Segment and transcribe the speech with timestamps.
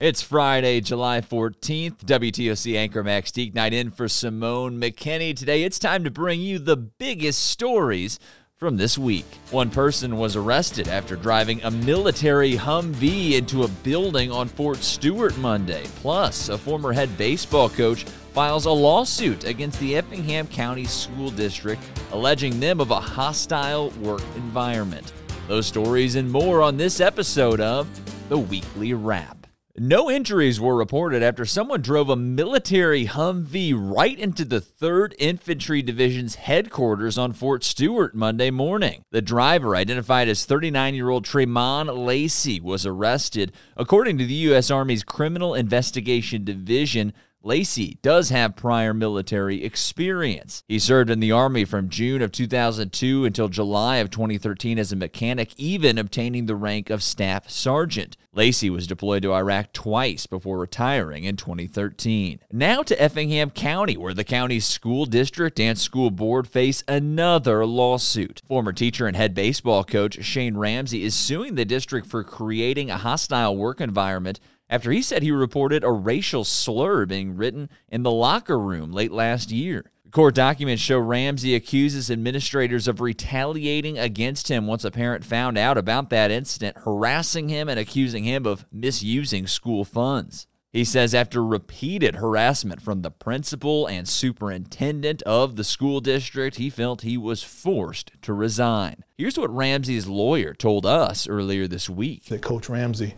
[0.00, 1.98] It's Friday, July 14th.
[1.98, 5.36] WTOC anchor Max Diekneite in for Simone McKinney.
[5.36, 8.18] Today, it's time to bring you the biggest stories
[8.56, 9.24] from this week.
[9.52, 15.38] One person was arrested after driving a military Humvee into a building on Fort Stewart
[15.38, 15.84] Monday.
[16.00, 18.02] Plus, a former head baseball coach
[18.32, 21.80] files a lawsuit against the Effingham County School District,
[22.10, 25.12] alleging them of a hostile work environment.
[25.46, 27.88] Those stories and more on this episode of
[28.28, 29.43] The Weekly Wrap.
[29.76, 35.82] No injuries were reported after someone drove a military Humvee right into the 3rd Infantry
[35.82, 39.02] Division's headquarters on Fort Stewart Monday morning.
[39.10, 43.50] The driver, identified as 39 year old Tremon Lacey, was arrested.
[43.76, 44.70] According to the U.S.
[44.70, 47.12] Army's Criminal Investigation Division,
[47.46, 50.64] Lacey does have prior military experience.
[50.66, 54.96] He served in the Army from June of 2002 until July of 2013 as a
[54.96, 58.16] mechanic, even obtaining the rank of Staff Sergeant.
[58.32, 62.40] Lacey was deployed to Iraq twice before retiring in 2013.
[62.50, 68.40] Now to Effingham County, where the county's school district and school board face another lawsuit.
[68.48, 72.96] Former teacher and head baseball coach Shane Ramsey is suing the district for creating a
[72.96, 74.40] hostile work environment
[74.74, 79.12] after he said he reported a racial slur being written in the locker room late
[79.12, 79.88] last year.
[80.10, 85.78] Court documents show Ramsey accuses administrators of retaliating against him once a parent found out
[85.78, 90.48] about that incident, harassing him and accusing him of misusing school funds.
[90.72, 96.68] He says after repeated harassment from the principal and superintendent of the school district, he
[96.68, 99.04] felt he was forced to resign.
[99.16, 102.24] Here's what Ramsey's lawyer told us earlier this week.
[102.24, 103.14] That Coach Ramsey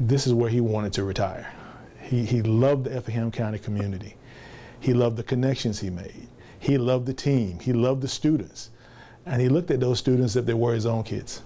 [0.00, 1.52] this is where he wanted to retire.
[2.02, 4.16] He, he loved the Effingham County community.
[4.80, 6.28] He loved the connections he made.
[6.58, 7.58] He loved the team.
[7.60, 8.70] He loved the students.
[9.26, 11.42] And he looked at those students if they were his own kids.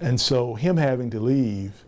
[0.00, 1.84] And so him having to leave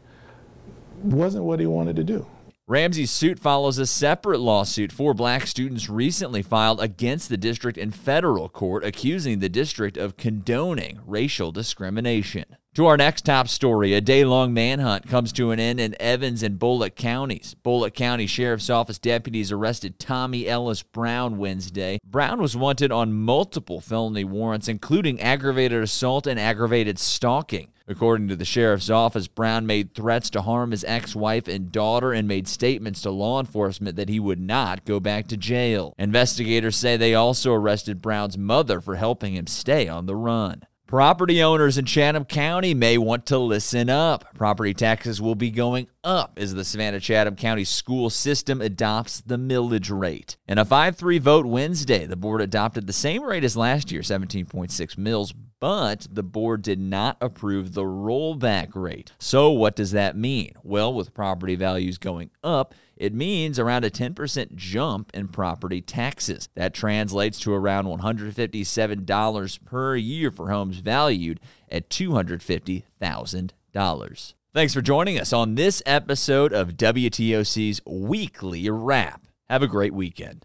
[1.03, 2.27] wasn't what he wanted to do.
[2.69, 7.91] Ramsey's suit follows a separate lawsuit four black students recently filed against the district in
[7.91, 12.57] federal court, accusing the district of condoning racial discrimination.
[12.77, 16.43] To our next top story, a day long manhunt comes to an end in Evans
[16.43, 17.55] and Bulloch counties.
[17.63, 21.99] Bulloch County Sheriff's Office deputies arrested Tommy Ellis Brown Wednesday.
[22.03, 27.69] Brown was wanted on multiple felony warrants, including aggravated assault and aggravated stalking.
[27.87, 32.15] According to the sheriff's office, Brown made threats to harm his ex wife and daughter
[32.15, 35.93] and made statements to law enforcement that he would not go back to jail.
[35.99, 40.63] Investigators say they also arrested Brown's mother for helping him stay on the run.
[40.92, 44.27] Property owners in Chatham County may want to listen up.
[44.35, 49.39] Property taxes will be going up as the Savannah Chatham County school system adopts the
[49.39, 50.36] millage rate.
[50.47, 54.03] In a 5 3 vote Wednesday, the board adopted the same rate as last year,
[54.03, 59.12] 17.6 mills, but the board did not approve the rollback rate.
[59.20, 60.55] So, what does that mean?
[60.64, 66.48] Well, with property values going up, it means around a 10% jump in property taxes.
[66.56, 71.39] That translates to around $157 per year for homes valued
[71.70, 74.34] at $250,000.
[74.52, 79.29] Thanks for joining us on this episode of WTOC's Weekly Wrap.
[79.48, 80.44] Have a great weekend.